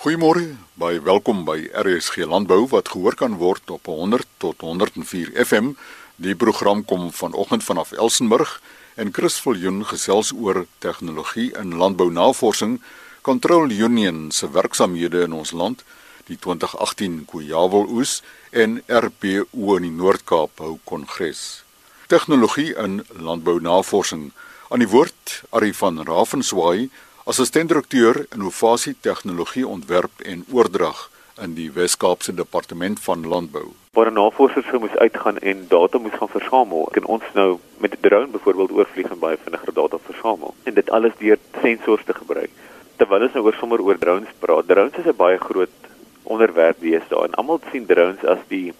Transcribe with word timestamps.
Goeiemôre, 0.00 0.56
baie 0.80 0.96
welkom 1.04 1.42
by 1.44 1.66
RSG 1.76 2.24
Landbou 2.24 2.62
wat 2.72 2.88
gehoor 2.88 3.12
kan 3.20 3.34
word 3.36 3.68
op 3.68 3.84
100 3.84 4.24
tot 4.40 4.62
104 4.64 5.28
FM. 5.42 5.74
Die 6.16 6.32
program 6.32 6.80
kom 6.88 7.10
vanoggend 7.12 7.66
vanaf 7.66 7.92
Elsenburg 7.92 8.54
en 8.96 9.12
Chris 9.12 9.36
Viljoen 9.44 9.82
gesels 9.84 10.30
oor 10.32 10.62
tegnologie 10.80 11.50
in 11.60 11.76
landbounavorsing, 11.76 12.78
Control 13.20 13.68
Union 13.68 14.30
se 14.32 14.48
werksamehede 14.48 15.26
in 15.26 15.36
ons 15.36 15.52
land, 15.52 15.84
die 16.32 16.38
2018 16.40 17.26
Kojawel 17.28 17.84
oes 17.92 18.22
en 18.56 18.80
RPO 18.88 19.76
in 19.76 19.90
die 19.90 19.92
Noord-Kaap 20.00 20.64
hou 20.64 20.78
kongres. 20.88 21.60
Tegnologie 22.08 22.72
in 22.72 23.02
landbounavorsing. 23.20 24.30
Aan 24.72 24.80
die 24.80 24.88
woord 24.88 25.42
Ari 25.52 25.74
van 25.76 26.00
Ravenswaai 26.08 26.88
assistent-direkteur 27.30 28.24
innovasie 28.34 28.96
tegnologie 29.00 29.66
ontwerp 29.66 30.22
en 30.26 30.40
oordrag 30.50 31.04
in 31.44 31.52
die 31.54 31.68
Wes-Kaapse 31.70 32.32
Departement 32.34 32.98
van 33.04 33.26
Landbou. 33.32 33.68
Waar 33.94 34.10
navorsers 34.12 34.66
sou 34.66 34.80
moes 34.82 34.96
uitgaan 34.98 35.38
en 35.38 35.60
data 35.70 36.00
moes 36.02 36.16
gaan 36.18 36.32
versamel, 36.32 36.88
kan 36.96 37.06
ons 37.16 37.28
nou 37.38 37.60
met 37.78 37.94
'n 37.94 38.02
drone 38.06 38.34
byvoorbeeld 38.34 38.72
oorvlieg 38.72 39.10
en 39.10 39.22
baie 39.22 39.38
vinniger 39.44 39.72
data 39.74 39.98
versamel 40.10 40.54
en 40.64 40.74
dit 40.74 40.90
alles 40.90 41.14
deur 41.18 41.38
sensors 41.62 42.04
te 42.04 42.14
gebruik. 42.14 42.50
Terwyl 42.96 43.22
ons 43.22 43.32
nou 43.32 43.44
oor 43.44 43.56
sommer 43.60 43.80
oor 43.80 43.98
drones 43.98 44.34
praat, 44.38 44.66
drones 44.66 44.98
is 44.98 45.06
'n 45.06 45.16
baie 45.16 45.38
groot 45.38 45.76
onderwerp 46.22 46.80
deesdae 46.80 47.24
en 47.24 47.34
almal 47.34 47.60
sien 47.70 47.86
drones 47.86 48.24
as 48.24 48.42
die 48.48 48.74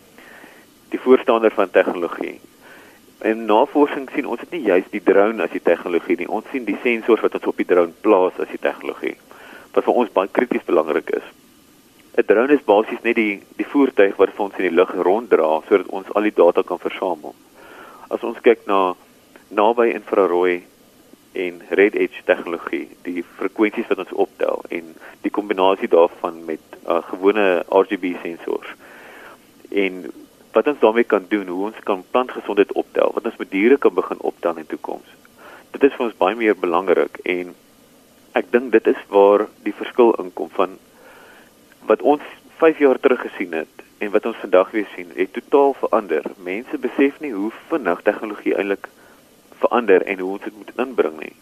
die 0.89 1.01
voorstander 1.01 1.51
van 1.51 1.71
tegnologie. 1.71 2.41
In 3.21 3.45
navorsing 3.45 4.09
sien 4.15 4.27
ons 4.27 4.41
dit 4.41 4.55
nie 4.57 4.69
juist 4.71 4.93
die 4.95 5.03
drone 5.05 5.45
as 5.45 5.53
die 5.53 5.61
tegnologie 5.61 6.17
nie. 6.23 6.29
Ons 6.29 6.49
sien 6.53 6.65
die 6.65 6.79
sensors 6.81 7.21
wat 7.21 7.35
ons 7.37 7.51
op 7.51 7.59
die 7.61 7.69
drone 7.69 7.93
plaas 8.05 8.39
as 8.41 8.49
die 8.49 8.61
tegnologie. 8.61 9.17
Wat 9.75 9.85
vir 9.85 9.99
ons 10.03 10.13
baie 10.15 10.31
krities 10.33 10.65
belangrik 10.65 11.13
is. 11.19 11.27
'n 12.17 12.25
Drone 12.27 12.55
is 12.55 12.65
basies 12.65 13.03
net 13.05 13.17
die 13.17 13.43
die 13.61 13.69
voertuig 13.73 14.17
wat 14.17 14.33
vir 14.37 14.45
ons 14.45 14.57
in 14.59 14.69
die 14.69 14.79
lug 14.79 14.91
ronddra 15.07 15.51
sodat 15.69 15.93
ons 15.99 16.11
al 16.15 16.27
die 16.29 16.39
data 16.43 16.63
kan 16.63 16.79
versamel. 16.79 17.35
As 18.11 18.25
ons 18.25 18.41
kyk 18.41 18.67
na 18.67 18.95
naby 19.51 19.93
infrarooi 19.93 20.63
en 21.33 21.63
red 21.71 21.95
edge 21.95 22.25
tegnologie, 22.25 22.89
die 23.03 23.23
frekwensies 23.23 23.89
wat 23.93 24.03
ons 24.03 24.17
optel 24.25 24.65
en 24.69 24.95
die 25.23 25.31
kombinasie 25.31 25.89
daarvan 25.89 26.45
met 26.45 26.65
uh, 26.89 27.03
gewone 27.13 27.63
RGB 27.69 28.17
sensors 28.23 28.75
en 29.71 30.11
wat 30.53 30.67
ons 30.67 30.79
daarmee 30.79 31.05
kan 31.05 31.27
doen, 31.29 31.47
hoe 31.47 31.65
ons 31.71 31.83
kan 31.85 32.05
plantgesondheid 32.11 32.73
optel, 32.73 33.11
wat 33.15 33.25
ons 33.25 33.37
met 33.37 33.51
diere 33.51 33.79
kan 33.79 33.95
begin 33.95 34.21
optel 34.21 34.51
in 34.51 34.65
die 34.65 34.73
toekoms. 34.75 35.17
Dit 35.71 35.85
is 35.87 35.95
vir 35.97 36.07
ons 36.09 36.19
baie 36.19 36.37
meer 36.39 36.57
belangrik 36.59 37.21
en 37.23 37.55
ek 38.39 38.51
dink 38.55 38.73
dit 38.73 38.87
is 38.91 39.03
waar 39.09 39.47
die 39.67 39.75
verskil 39.75 40.15
inkom 40.23 40.51
van 40.57 40.79
wat 41.87 42.03
ons 42.03 42.27
5 42.63 42.83
jaar 42.83 42.99
terug 43.01 43.23
gesien 43.27 43.55
het 43.57 43.87
en 44.01 44.11
wat 44.11 44.27
ons 44.27 44.41
vandag 44.41 44.71
weer 44.71 44.89
sien, 44.95 45.13
het 45.15 45.33
totaal 45.33 45.75
verander. 45.81 46.27
Mense 46.45 46.79
besef 46.79 47.21
nie 47.21 47.33
hoe 47.33 47.53
vinnig 47.69 48.03
tegnologie 48.03 48.55
eintlik 48.57 48.89
verander 49.63 50.03
en 50.03 50.19
hoe 50.19 50.31
ons 50.37 50.45
dit 50.45 50.57
moet 50.57 50.73
inbring 50.85 51.19
nie. 51.21 51.35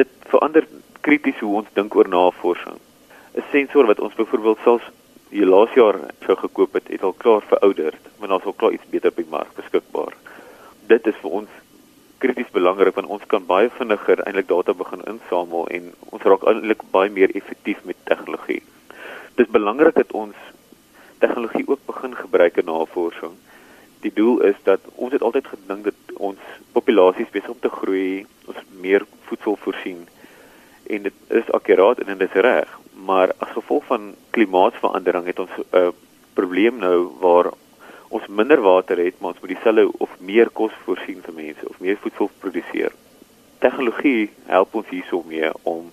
Dit 0.00 0.12
verander 0.32 0.66
krities 1.06 1.40
hoe 1.44 1.54
ons 1.60 1.74
dink 1.76 1.94
oor 1.94 2.08
navorsing. 2.08 2.78
'n 3.36 3.44
Sensor 3.52 3.86
wat 3.86 4.00
ons 4.00 4.14
byvoorbeeld 4.14 4.64
selfs 4.64 4.90
die 5.30 5.44
laas 5.44 5.72
jaar 5.76 5.98
sou 6.24 6.36
gekoop 6.40 6.76
het, 6.78 6.88
het 6.88 7.02
al 7.04 7.12
klaar 7.12 7.44
verouderd, 7.48 8.10
maar 8.18 8.28
daar's 8.32 8.44
al 8.48 8.56
klaar 8.56 8.72
iets 8.72 8.90
beter 8.90 9.10
op 9.10 9.16
die 9.20 9.30
mark 9.30 9.50
beskikbaar. 9.56 10.14
Dit 10.88 11.06
is 11.06 11.18
vir 11.22 11.34
ons 11.40 11.56
krities 12.18 12.50
belangrik 12.54 12.96
want 12.96 13.10
ons 13.14 13.26
kan 13.30 13.44
baie 13.46 13.68
vinniger 13.76 14.22
eintlik 14.24 14.48
data 14.48 14.74
begin 14.74 15.04
insamel 15.06 15.68
en 15.74 15.92
ons 16.10 16.24
raak 16.32 16.46
eintlik 16.50 16.82
baie 16.94 17.12
meer 17.14 17.34
effektief 17.36 17.84
met 17.84 17.98
tegnologie. 18.10 18.62
Dit 19.36 19.46
is 19.46 19.52
belangrik 19.54 19.94
dat 19.94 20.16
ons 20.16 20.36
tegnologie 21.22 21.68
ook 21.68 21.84
begin 21.86 22.16
gebruik 22.16 22.56
in 22.56 22.70
navorsing. 22.70 23.36
Die 24.02 24.14
doel 24.14 24.40
is 24.48 24.58
dat 24.64 24.80
ons 24.94 25.12
het 25.12 25.22
altyd 25.22 25.46
gedink 25.52 25.90
dat 25.90 26.16
ons 26.16 26.42
populasies 26.72 27.30
besig 27.34 27.50
om 27.50 27.60
te 27.60 27.70
groei, 27.70 28.26
ons 28.46 28.64
meer 28.80 29.06
voedsel 29.28 29.58
voorsien 29.62 30.06
en 30.88 31.02
dit 31.02 31.12
is 31.28 31.50
akkuraat 31.52 31.98
en 32.02 32.10
dit 32.18 32.28
is 32.28 32.40
reg, 32.42 32.68
maar 33.08 33.32
as 33.38 33.54
gevolg 33.56 33.84
van 33.84 34.14
klimaatsverandering 34.36 35.26
het 35.26 35.38
ons 35.38 35.56
'n 35.58 35.76
uh, 35.76 35.88
probleem 36.32 36.78
nou 36.78 37.10
waar 37.20 37.50
ons 38.08 38.26
minder 38.26 38.60
water 38.60 38.96
het, 39.04 39.20
maar 39.20 39.30
ons 39.32 39.40
moet 39.40 39.54
dieselfde 39.54 39.98
of 39.98 40.10
meer 40.18 40.50
kos 40.50 40.72
voorsien 40.84 41.20
vir 41.22 41.34
mense 41.34 41.68
of 41.68 41.80
meer 41.80 41.96
voedsel 41.96 42.30
produseer. 42.38 42.92
Tegnologie 43.58 44.30
help 44.46 44.74
ons 44.74 44.88
hiersommee 44.88 45.50
om 45.62 45.92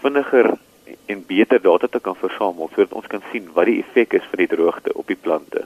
vinniger 0.00 0.54
en 1.06 1.26
beter 1.26 1.62
data 1.62 1.86
te 1.86 2.00
kan 2.00 2.16
versamel 2.16 2.68
sodat 2.74 2.92
ons 2.92 3.06
kan 3.06 3.22
sien 3.32 3.50
wat 3.52 3.66
die 3.66 3.80
effek 3.82 4.12
is 4.12 4.28
van 4.30 4.38
die 4.44 4.52
droogte 4.56 4.94
op 4.94 5.06
die 5.06 5.22
plante. 5.26 5.64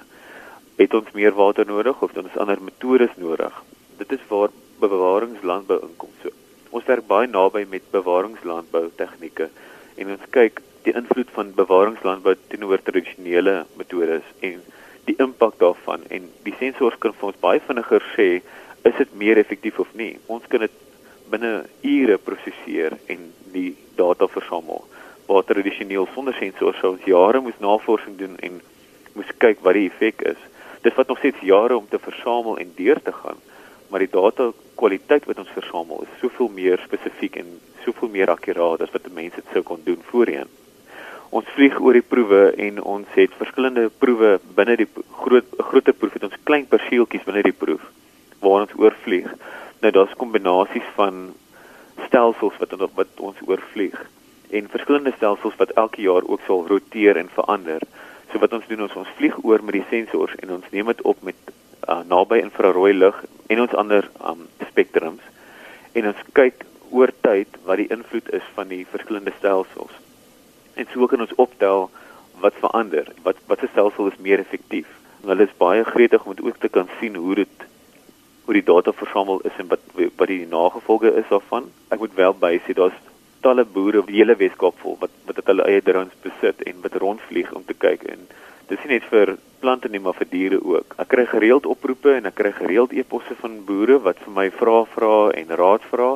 Het 0.77 0.95
ons 0.95 1.11
meer 1.13 1.35
water 1.35 1.67
nodig 1.67 2.03
of 2.03 2.15
het 2.15 2.25
ons 2.25 2.37
ander 2.37 2.63
metodes 2.63 3.17
nodig? 3.17 3.63
Dit 3.99 4.13
is 4.13 4.29
waar 4.29 4.55
bewaringslandbou 4.79 5.81
inkom. 5.83 6.13
So 6.23 6.48
ons 6.71 6.89
werk 6.89 7.06
baie 7.09 7.29
naby 7.31 7.65
met 7.71 7.91
bewaringslandbou 7.93 8.89
tegnieke 8.97 9.49
en 9.97 10.11
ons 10.15 10.27
kyk 10.34 10.61
die 10.87 10.95
invloed 10.97 11.31
van 11.37 11.55
bewaringslandbou 11.56 12.34
teenoor 12.49 12.83
tradisionele 12.84 13.62
metodes 13.77 14.27
en 14.41 14.61
die 15.09 15.17
impak 15.25 15.56
daarvan 15.62 16.05
en 16.15 16.29
die 16.45 16.55
sensors 16.61 16.99
kan 17.03 17.17
vir 17.17 17.31
ons 17.31 17.41
baie 17.45 17.62
vinniger 17.65 18.05
sê 18.15 18.29
is 18.89 18.97
dit 19.01 19.15
meer 19.21 19.41
effektief 19.41 19.81
of 19.83 19.91
nie. 19.99 20.15
Ons 20.29 20.47
kan 20.49 20.62
dit 20.65 20.77
binne 21.33 21.53
ure 21.84 22.19
prosesseer 22.25 22.97
en 23.12 23.27
die 23.53 23.73
data 23.99 24.29
versamel. 24.31 24.85
Waar 25.29 25.45
tradisioneel 25.49 26.09
sonder 26.15 26.37
sensors 26.39 26.79
sou 26.81 26.95
ons 26.95 27.09
jare 27.09 27.43
moes 27.45 27.59
navorsing 27.65 28.17
doen 28.21 28.37
en 28.45 28.61
moes 29.17 29.33
kyk 29.43 29.65
wat 29.67 29.77
die 29.77 29.89
effek 29.91 30.25
is. 30.35 30.41
Dit 30.85 30.95
vat 30.97 31.09
nog 31.11 31.21
steeds 31.21 31.43
jare 31.45 31.77
om 31.77 31.89
te 31.91 32.00
versamel 32.00 32.61
en 32.62 32.73
deur 32.77 33.03
te 33.03 33.12
gaan 33.12 33.41
maar 33.88 34.04
die 34.04 34.12
data 34.12 34.50
kwaliteit 34.78 35.26
wat 35.26 35.41
ons 35.43 35.53
versamel 35.56 36.04
is 36.06 36.21
soveel 36.21 36.50
meer 36.54 36.81
spesifiek 36.84 37.37
en 37.41 37.59
soveel 37.84 38.12
meer 38.15 38.31
akkuraat 38.31 38.84
as 38.84 38.93
wat 38.94 39.09
mense 39.15 39.41
dit 39.41 39.53
sou 39.53 39.62
kon 39.66 39.81
doen 39.84 40.00
voorheen. 40.10 40.50
Ons 41.31 41.49
vlieg 41.56 41.76
oor 41.81 41.97
die 41.97 42.04
proewe 42.15 42.43
en 42.66 42.82
ons 42.82 43.16
het 43.16 43.34
verskillende 43.41 43.88
proewe 44.04 44.38
binne 44.56 44.76
die 44.81 44.88
groot 45.22 45.49
groter 45.71 45.97
proef 45.97 46.15
het 46.16 46.28
ons 46.28 46.38
klein 46.49 46.69
perseeltjies 46.71 47.26
binne 47.28 47.44
die 47.44 47.56
proef 47.65 47.84
waar 48.44 48.65
ons 48.65 48.76
oorvlieg. 48.78 49.28
Nou 49.82 49.93
daar's 49.93 50.16
kombinasies 50.20 50.88
van 50.97 51.28
stelsels 52.06 52.56
wat 52.62 52.72
wat 52.97 53.20
ons 53.31 53.43
oorvlieg 53.47 53.99
en 54.50 54.70
verskillende 54.72 55.12
stelsels 55.16 55.56
wat 55.60 55.75
elke 55.76 56.00
jaar 56.03 56.25
ook 56.25 56.41
sal 56.47 56.65
roteer 56.66 57.16
en 57.20 57.28
verander. 57.34 57.84
So 58.32 58.41
wat 58.41 58.53
ons 58.53 58.66
doen 58.69 58.84
is 58.84 58.97
ons 58.97 59.16
vlieg 59.16 59.37
oor 59.44 59.65
met 59.65 59.76
die 59.76 59.87
sensors 59.91 60.37
en 60.43 60.56
ons 60.59 60.70
neem 60.72 60.88
dit 60.93 61.03
op 61.03 61.20
met 61.22 61.53
uh, 61.87 62.03
naby 62.09 62.41
infrarooi 62.43 62.93
lig 62.97 63.25
en 63.49 63.61
ons 63.65 63.77
ander 63.81 64.09
um, 64.25 64.47
spektrums 64.71 65.22
en 65.99 66.11
ons 66.11 66.25
kyk 66.37 66.65
oor 66.91 67.12
tyd 67.22 67.59
wat 67.69 67.81
die 67.81 67.91
invloed 67.93 68.28
is 68.37 68.44
van 68.56 68.71
die 68.72 68.84
verskillende 68.89 69.33
stelsels. 69.39 69.93
En 70.75 70.87
so 70.93 71.06
kan 71.11 71.25
ons 71.25 71.34
optel 71.37 71.88
wat 72.43 72.56
verander, 72.62 73.11
wat 73.27 73.41
wat 73.50 73.61
se 73.61 73.69
stelsel 73.72 74.11
is 74.12 74.21
meer 74.22 74.41
effektief. 74.41 74.88
Hulle 75.27 75.49
is 75.49 75.59
baie 75.61 75.84
gretig 75.84 76.25
om 76.25 76.37
ook 76.38 76.61
te 76.62 76.71
kan 76.72 76.88
sien 77.00 77.19
hoe 77.19 77.34
dit 77.43 77.67
hoe 78.47 78.56
die 78.56 78.65
data 78.65 78.94
versamel 78.97 79.43
is 79.44 79.56
en 79.61 79.69
wat 79.69 79.83
wat 80.17 80.28
die 80.31 80.47
nagevolge 80.47 81.12
is 81.21 81.28
daarvan. 81.28 81.69
Ek 81.93 82.00
moet 82.00 82.15
wel 82.17 82.37
bysê 82.44 82.77
daar's 82.78 82.97
talle 83.43 83.65
boere 83.65 84.00
op 84.00 84.09
die 84.11 84.19
hele 84.21 84.37
Weskaap 84.38 84.78
vol 84.83 84.97
wat 85.03 85.12
wat 85.27 85.43
hulle 85.50 85.67
eie 85.69 85.83
drones 85.84 86.15
besit 86.25 86.62
en 86.71 86.81
wat 86.84 86.97
rondvlieg 87.03 87.53
om 87.55 87.65
te 87.67 87.77
kyk 87.87 88.06
en 88.15 88.25
dis 88.69 88.84
nie 88.84 88.97
net 88.97 89.06
vir 89.11 89.37
plante 89.61 89.89
nie 89.89 90.01
maar 90.03 90.17
vir 90.19 90.29
diere 90.31 90.59
ook. 90.62 90.95
Ek 91.03 91.11
kry 91.12 91.25
gereeld 91.27 91.67
oproepe 91.67 92.15
en 92.19 92.29
ek 92.31 92.37
kry 92.39 92.53
gereeld 92.55 92.93
e-posse 92.93 93.37
van 93.41 93.59
boere 93.69 93.99
wat 94.05 94.21
vir 94.25 94.34
my 94.34 94.49
vra 94.61 94.83
vra 94.95 95.31
en 95.41 95.55
raad 95.61 95.84
vra. 95.91 96.11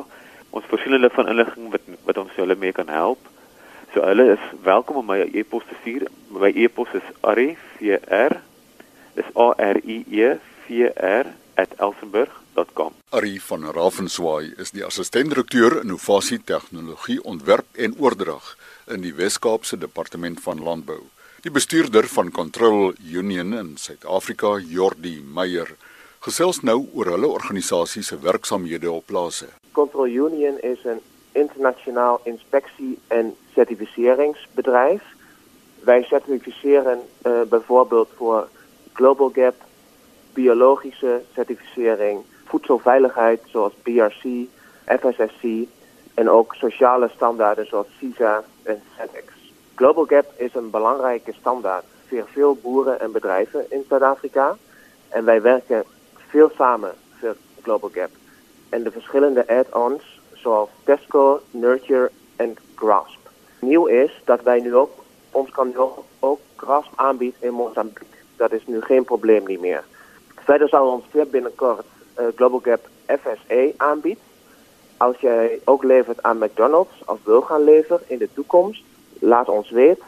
Ons 0.53 0.67
voorsien 0.69 0.95
hulle 0.95 1.09
van 1.13 1.31
inligting 1.33 1.71
wat 1.73 1.93
wat 2.07 2.21
ons 2.23 2.35
hulle 2.39 2.57
mee 2.59 2.75
kan 2.75 2.91
help. 2.93 3.19
So 3.93 4.05
hulle 4.05 4.31
is 4.33 4.45
welkom 4.65 5.01
om 5.01 5.09
my 5.11 5.19
e-pos 5.33 5.65
te 5.69 5.77
stuur. 5.81 6.07
My 6.33 6.49
e-pos 6.49 6.93
is 6.97 7.09
arifr 7.21 8.39
dis 9.13 9.33
a 9.37 9.49
r 9.57 9.77
i 9.85 10.03
e 10.09 10.35
v 10.67 10.89
r 10.97 11.33
@elsenburg.com. 11.55 12.93
Ari 13.09 13.39
van 13.39 13.65
Ravenswaai 13.71 14.53
is 14.57 14.71
die 14.71 14.85
assistent-direkteur 14.85 15.81
innovasie 15.81 16.41
tegnologie 16.43 17.19
ontwerp 17.23 17.67
en 17.77 17.93
oordrag 17.99 18.55
in 18.87 19.01
die 19.01 19.13
Wes-Kaapse 19.13 19.77
Departement 19.77 20.41
van 20.41 20.63
Landbou. 20.63 21.03
Die 21.43 21.51
bestuurder 21.51 22.05
van 22.07 22.29
Control 22.31 22.93
Union 23.11 23.49
in 23.53 23.71
Suid-Afrika, 23.75 24.53
Jordi 24.63 25.17
Meyer, 25.35 25.73
gesels 26.23 26.61
nou 26.63 26.77
oor 26.95 27.09
hulle 27.11 27.27
organisasie 27.27 28.03
se 28.07 28.15
werksamehede 28.23 28.87
op 28.91 29.09
plase. 29.11 29.49
Control 29.75 30.07
Union 30.07 30.61
is 30.61 30.85
'n 30.85 31.01
internasionaal 31.31 32.21
inspeksie 32.23 32.95
en 33.07 33.35
sertifiseringsbedryf. 33.53 35.03
Wij 35.83 36.03
certificeren 36.03 36.99
uh, 37.27 37.41
bijvoorbeeld 37.49 38.09
voor 38.15 38.47
Global 38.93 39.31
Gap, 39.35 39.55
biologische 40.33 41.21
certificering, 41.33 42.23
voedselveiligheid 42.45 43.41
zoals 43.45 43.73
BRC, 43.81 44.23
FSSC 44.85 45.67
en 46.13 46.29
ook 46.29 46.55
sociale 46.55 47.09
standaarden 47.15 47.65
zoals 47.65 47.87
CISA 47.99 48.43
en 48.63 48.81
SENEX. 48.97 49.42
Global 49.75 50.05
Gap 50.05 50.25
is 50.35 50.55
een 50.55 50.69
belangrijke 50.69 51.33
standaard 51.33 51.83
voor 52.07 52.27
veel 52.31 52.55
boeren 52.55 52.99
en 52.99 53.11
bedrijven 53.11 53.65
in 53.69 53.85
Zuid-Afrika. 53.89 54.57
En 55.09 55.25
wij 55.25 55.41
werken 55.41 55.83
veel 56.15 56.51
samen 56.55 56.93
voor 57.19 57.35
Global 57.61 57.89
Gap. 57.93 58.09
En 58.69 58.83
de 58.83 58.91
verschillende 58.91 59.47
add-ons 59.47 60.21
zoals 60.33 60.69
Tesco, 60.83 61.41
Nurture 61.51 62.11
en 62.35 62.55
Grasp. 62.75 63.19
Nieuw 63.59 63.85
is 63.85 64.21
dat 64.25 64.41
wij 64.41 64.59
nu 64.59 64.75
ook, 64.75 64.91
ons 65.31 65.51
kan 65.51 65.67
nu 65.67 65.77
ook, 66.19 66.39
Grasp 66.55 66.91
aanbieden 66.95 67.41
in 67.41 67.53
Mozambique. 67.53 68.05
Dat 68.35 68.51
is 68.51 68.67
nu 68.67 68.81
geen 68.81 69.03
probleem 69.03 69.45
niet 69.45 69.59
meer. 69.59 69.83
Verder 70.35 70.69
zal 70.69 70.91
ons 70.91 71.03
veel 71.09 71.25
binnenkort 71.25 71.85
uh, 72.19 72.25
Global 72.35 72.61
Gap 72.63 72.89
FSA 73.05 73.71
aanbieden. 73.77 74.23
Als 74.97 75.17
jij 75.19 75.59
ook 75.63 75.83
levert 75.83 76.23
aan 76.23 76.37
McDonald's 76.37 76.93
of 77.05 77.19
wil 77.23 77.41
gaan 77.41 77.63
leveren 77.63 78.01
in 78.07 78.17
de 78.17 78.29
toekomst, 78.33 78.83
laat 79.23 79.49
ons 79.49 79.69
weten. 79.69 80.03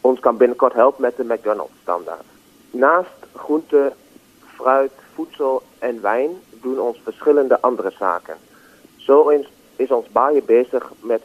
Ons 0.00 0.20
kan 0.20 0.36
binnenkort 0.36 0.72
helpen 0.72 1.02
met 1.02 1.16
de 1.16 1.24
McDonald's 1.24 1.72
standaard. 1.82 2.24
Naast 2.70 3.26
groente, 3.34 3.92
fruit, 4.54 4.92
voedsel 5.14 5.62
en 5.78 6.00
wijn 6.00 6.30
doen 6.50 6.80
ons 6.80 7.00
verschillende 7.02 7.60
andere 7.60 7.92
zaken. 7.98 8.36
Zo 8.96 9.28
is, 9.76 9.90
ons 9.90 10.08
baie 10.08 10.42
bezig 10.42 10.92
met 11.00 11.22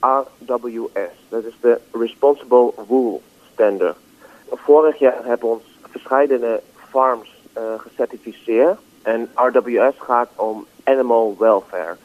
RWS. 0.00 1.14
Dat 1.28 1.44
is 1.44 1.56
de 1.60 1.80
Responsible 1.92 2.72
Wool 2.86 3.22
Standard. 3.52 3.96
Vorig 4.50 4.98
jaar 4.98 5.24
hebben 5.24 5.48
ons 5.48 5.62
verschillende 5.90 6.62
farms 6.90 7.34
uh, 7.56 7.62
gecertificeerd. 7.76 8.78
En 9.02 9.30
RWS 9.34 9.94
gaat 9.98 10.28
om 10.36 10.66
animal 10.84 11.36
welfare. 11.38 11.96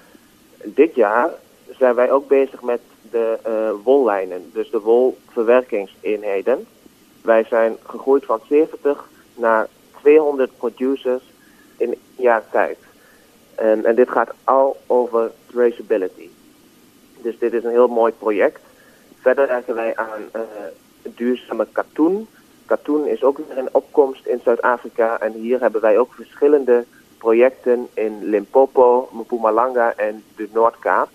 Dit 0.63 0.95
jaar 0.95 1.29
zijn 1.77 1.95
wij 1.95 2.11
ook 2.11 2.27
bezig 2.27 2.61
met 2.61 2.81
de 3.11 3.39
uh, 3.47 3.69
wollijnen, 3.83 4.49
dus 4.53 4.69
de 4.69 4.79
wolverwerkingseenheden. 4.79 6.67
Wij 7.21 7.43
zijn 7.43 7.77
gegroeid 7.83 8.25
van 8.25 8.39
70 8.49 9.09
naar 9.35 9.67
200 10.01 10.57
producers 10.57 11.23
in 11.77 11.89
een 11.89 12.23
jaar 12.23 12.43
tijd. 12.51 12.77
En, 13.55 13.85
en 13.85 13.95
dit 13.95 14.09
gaat 14.09 14.33
al 14.43 14.77
over 14.87 15.31
traceability. 15.45 16.29
Dus 17.21 17.39
dit 17.39 17.53
is 17.53 17.63
een 17.63 17.69
heel 17.69 17.87
mooi 17.87 18.13
project. 18.13 18.59
Verder 19.21 19.47
werken 19.47 19.75
wij 19.75 19.95
aan 19.95 20.21
uh, 20.35 20.41
duurzame 21.01 21.67
katoen. 21.71 22.27
Katoen 22.65 23.07
is 23.07 23.23
ook 23.23 23.37
weer 23.37 23.57
een 23.57 23.73
opkomst 23.73 24.25
in 24.25 24.39
Zuid-Afrika. 24.43 25.19
En 25.19 25.31
hier 25.31 25.59
hebben 25.59 25.81
wij 25.81 25.97
ook 25.97 26.13
verschillende 26.13 26.85
projecten 27.17 27.87
in 27.93 28.29
Limpopo, 28.29 29.09
Mpumalanga 29.11 29.93
en 29.95 30.23
de 30.35 30.47
Noordkaap, 30.53 31.09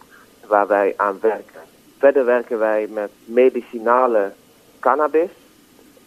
waar 0.47 0.67
wij 0.67 0.95
aan 0.97 1.19
werken. 1.21 1.61
Verder 1.99 2.25
werken 2.25 2.59
wij 2.59 2.87
met 2.91 3.11
medicinale 3.25 4.33
cannabis. 4.81 5.31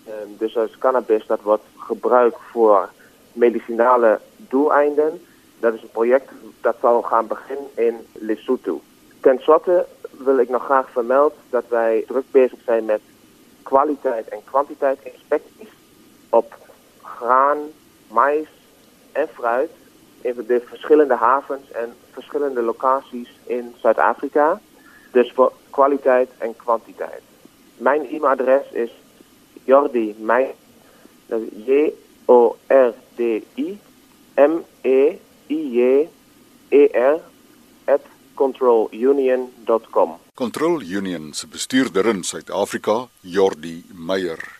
Ehm, 0.06 0.28
dus 0.38 0.57
als 0.57 0.78
cannabis 0.78 1.25
dat 1.25 1.42
wordt 1.42 1.63
gebruikt 1.78 2.39
voor 2.51 2.89
medicinale 3.34 4.19
doeleinden. 4.36 5.22
Dat 5.60 5.74
is 5.74 5.81
een 5.81 5.92
project 5.92 6.31
dat 6.62 6.75
zal 6.81 7.01
gaan 7.01 7.28
beginnen 7.28 7.69
in 7.75 7.95
Lesotho. 8.13 8.81
Ten 9.19 9.39
slotte 9.39 9.86
wil 10.12 10.38
ik 10.38 10.50
nog 10.50 10.63
graag 10.63 10.89
vermelden 10.92 11.38
dat 11.50 11.63
wij 11.69 12.04
druk 12.07 12.31
bezig 12.31 12.60
zijn 12.66 12.86
met 12.86 13.01
kwaliteit 13.63 14.28
en 14.28 14.39
kwantiteit 14.44 15.00
inspecties 15.04 15.69
op 16.30 16.56
graan, 17.01 17.57
mais 18.07 18.48
en 19.12 19.28
fruit 19.28 19.69
in 20.22 20.44
de 20.48 20.62
verschillende 20.66 21.16
havens 21.16 21.72
en 21.72 21.94
verschillende 22.12 22.62
locaties 22.62 23.39
in 23.45 23.75
Zuid-Afrika. 23.81 24.62
Dus 25.12 25.31
voor 25.31 25.54
kwaliteit 25.69 26.30
en 26.38 26.56
kwantiteit. 26.56 27.21
Mijn 27.77 28.06
e-mailadres 28.09 28.71
is 28.71 28.92
Jordi 29.63 30.15
Meij, 30.19 30.56
J-O-R-D-I 31.65 32.57
M-E-I-J-E-R 34.36 35.19
controlunion.com. 38.38 40.18
Control 40.33 40.81
Union 40.81 41.33
se 41.33 41.48
bestuurder 41.48 42.06
in 42.06 42.24
Suid-Afrika, 42.24 43.07
Jordi 43.21 43.83
Meyer. 43.94 44.56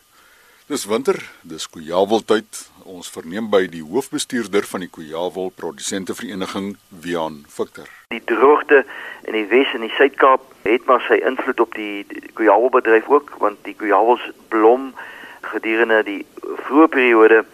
Dis 0.68 0.84
winter, 0.86 1.16
dis 1.48 1.64
Kujaweltyd. 1.72 2.58
Ons 2.92 3.08
verneem 3.08 3.46
by 3.48 3.62
die 3.72 3.80
hoofbestuurder 3.88 4.66
van 4.68 4.81
die 4.84 4.90
Kujawel 4.92 5.54
Produsentevereniging, 5.56 6.74
Wian 6.92 7.38
Victor. 7.48 7.88
Die 8.12 8.19
droogte 8.28 8.81
in 9.24 9.38
die 9.38 9.46
Wes 9.48 9.72
en 9.78 9.86
die 9.86 9.94
Suid-Kaap 9.96 10.44
het 10.68 10.84
maar 10.90 11.06
sy 11.08 11.22
invloed 11.24 11.64
op 11.64 11.78
die, 11.80 12.04
Kujawelbedryf 12.36 13.08
ook, 13.08 13.31
want 13.40 13.62
die 13.64 13.78
Kujawels 13.80 14.25
blom 14.52 14.90
gedurende 15.54 16.02
die 16.04 16.25
vroeë 16.66 16.90
periode 16.98 17.46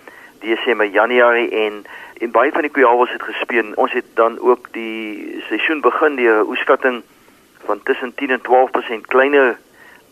Desember, 0.41 0.89
Januarie 0.89 1.51
en 1.67 1.83
en 2.17 2.33
baie 2.33 2.49
van 2.55 2.65
die 2.65 2.71
kujawels 2.73 3.13
het 3.13 3.23
gespeen. 3.29 3.75
Ons 3.77 3.93
het 3.93 4.09
dan 4.17 4.39
ook 4.39 4.71
die 4.73 5.37
seisoen 5.51 5.85
begin 5.85 6.17
deur 6.17 6.41
'n 6.41 6.49
oeskatting 6.49 7.03
van 7.69 7.83
tussen 7.83 8.15
10 8.15 8.29
en 8.29 8.41
12% 8.41 9.05
kleiner 9.07 9.59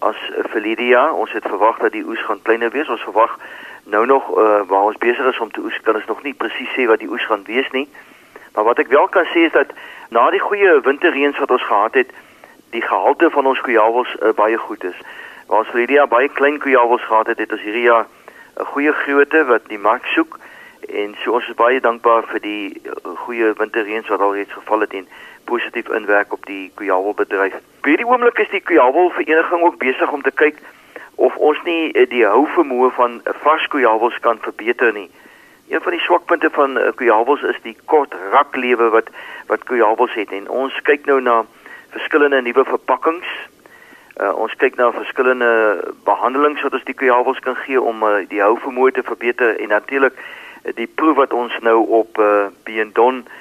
as 0.02 0.18
vir 0.52 0.64
hierdie 0.66 0.92
jaar. 0.92 1.14
Ons 1.14 1.34
het 1.38 1.46
verwag 1.48 1.78
dat 1.80 1.94
die 1.94 2.06
oes 2.06 2.22
gaan 2.26 2.42
kleiner 2.42 2.72
wees. 2.74 2.90
Ons 2.90 3.04
verwag 3.06 3.38
nou 3.84 4.06
nog 4.06 4.30
uh, 4.38 4.62
waar 4.70 4.90
ons 4.90 4.98
besig 4.98 5.26
is 5.26 5.40
om 5.40 5.52
te 5.52 5.62
oes, 5.62 5.78
kan 5.86 5.96
ons 5.96 6.10
nog 6.10 6.24
nie 6.24 6.34
presies 6.34 6.70
sê 6.76 6.88
wat 6.90 7.02
die 7.02 7.10
oes 7.10 7.26
gaan 7.26 7.46
wees 7.46 7.70
nie. 7.72 7.88
Maar 8.56 8.68
wat 8.68 8.82
ek 8.84 8.92
wel 8.94 9.08
kan 9.14 9.26
sê 9.34 9.46
is 9.48 9.56
dat 9.56 9.74
na 10.10 10.30
die 10.34 10.42
goeie 10.44 10.80
winterreëns 10.86 11.40
wat 11.40 11.52
ons 11.52 11.66
gehad 11.66 11.94
het, 12.02 12.14
die 12.72 12.82
gehalte 12.82 13.30
van 13.30 13.50
ons 13.52 13.62
kujawels 13.62 14.14
uh, 14.20 14.34
baie 14.36 14.58
goed 14.58 14.84
is. 14.90 14.98
Waar 15.48 15.66
ons 15.66 15.72
vir 15.74 15.84
hierdie 15.84 16.00
jaar 16.00 16.12
baie 16.12 16.30
klein 16.30 16.60
kujawels 16.60 17.06
gehad 17.08 17.34
het, 17.34 17.40
het 17.44 17.52
ons 17.52 17.66
hierdie 17.66 17.88
jaar 17.90 18.08
'n 18.60 18.66
goeie 18.74 18.94
grootte 18.94 19.46
wat 19.46 19.68
die 19.68 19.80
mark 19.80 20.06
soek 20.06 20.40
en 20.90 21.16
so 21.24 21.32
ons 21.38 21.48
is 21.48 21.56
baie 21.56 21.80
dankbaar 21.80 22.26
vir 22.34 22.42
die 22.44 22.82
uh, 22.84 23.16
goeie 23.26 23.54
winterreëns 23.58 24.10
wat 24.12 24.22
al 24.22 24.34
reeds 24.36 24.54
geval 24.54 24.80
het 24.86 24.94
en 24.94 25.08
positief 25.44 25.90
inwerk 25.90 26.34
op 26.34 26.46
die 26.46 26.72
kujawelbedryf. 26.76 27.56
By 27.82 27.96
die 27.96 28.08
oomblik 28.08 28.40
is 28.40 28.52
die 28.52 28.62
kujawelvereniging 28.62 29.64
ook 29.64 29.78
besig 29.78 30.12
om 30.12 30.22
te 30.22 30.32
kyk 30.32 30.60
of 31.16 31.36
ons 31.36 31.62
nie 31.64 31.92
uh, 31.92 32.06
die 32.10 32.24
hou 32.26 32.46
vermoë 32.56 32.92
van 32.98 33.20
vars 33.44 33.68
kujawels 33.74 34.18
kan 34.26 34.42
verbeter 34.42 34.94
nie. 34.94 35.10
Een 35.72 35.82
van 35.82 35.96
die 35.96 36.04
swakpunte 36.04 36.50
van 36.52 36.80
kujawels 36.96 37.44
is 37.48 37.60
die 37.64 37.78
kort 37.86 38.16
raklewe 38.34 38.90
wat 38.96 39.10
wat 39.48 39.64
kujawels 39.70 40.14
het 40.20 40.32
en 40.32 40.50
ons 40.50 40.82
kyk 40.88 41.06
nou 41.06 41.20
na 41.22 41.42
verskillende 41.96 42.42
nuwe 42.42 42.66
verpakkings. 42.68 43.28
Uh, 44.20 44.34
ons 44.36 44.54
kyk 44.60 44.76
na 44.76 44.92
verskillende 44.92 45.52
behandelings 46.06 46.62
wat 46.62 46.76
ons 46.76 46.88
die 46.88 46.98
kujawels 46.98 47.40
kan 47.40 47.56
gee 47.64 47.82
om 47.82 48.04
uh, 48.04 48.22
die 48.30 48.44
hou 48.44 48.58
vermoë 48.60 48.98
te 48.98 49.04
verbeter 49.08 49.56
en 49.60 49.72
natuurlik 49.72 50.20
die 50.78 50.88
proef 50.88 51.18
wat 51.18 51.34
ons 51.34 51.56
nou 51.66 51.80
op 52.02 52.20
uh, 52.20 52.52
Biendon 52.68 53.24
uh, 53.24 53.40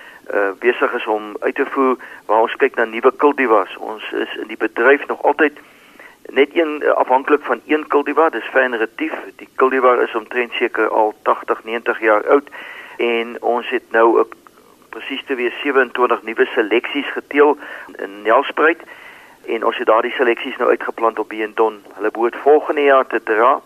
besig 0.58 0.92
is 0.92 1.06
om 1.06 1.36
uit 1.40 1.54
te 1.54 1.66
voer 1.66 1.96
waar 2.26 2.40
ons 2.40 2.56
kyk 2.56 2.74
na 2.74 2.84
nuwe 2.84 3.12
kultivars. 3.16 3.76
Ons 3.76 4.12
is 4.12 4.36
in 4.36 4.46
die 4.46 4.56
bedryf 4.56 5.06
nog 5.06 5.22
altyd 5.22 5.58
net 6.30 6.48
een 6.52 6.82
uh, 6.82 6.90
afhanklik 6.90 7.42
van 7.42 7.60
een 7.66 7.86
kultivar, 7.86 8.30
dis 8.30 8.50
Fenretief. 8.52 9.14
Die 9.36 9.48
kultivar 9.54 10.02
is 10.02 10.14
omtrent 10.14 10.52
seker 10.52 10.88
al 10.88 11.14
80, 11.22 11.64
90 11.64 12.00
jaar 12.00 12.26
oud 12.28 12.48
en 12.96 13.42
ons 13.42 13.68
het 13.68 13.90
nou 13.90 14.20
'n 14.20 14.26
presies 14.88 15.24
te 15.26 15.34
wees 15.34 15.60
27 15.62 16.22
nuwe 16.22 16.46
seleksies 16.46 17.10
geteel 17.12 17.58
in 17.96 18.22
Nelspruit 18.22 18.80
en 19.46 19.64
ons 19.64 19.76
het 19.76 19.86
daardie 19.86 20.12
seleksies 20.12 20.56
nou 20.56 20.70
uitgeplant 20.70 21.18
op 21.18 21.28
Biendon. 21.28 21.82
Hulle 21.94 22.10
behoort 22.10 22.36
volgende 22.36 22.82
jaar 22.82 23.06
te 23.06 23.22
dra 23.22 23.60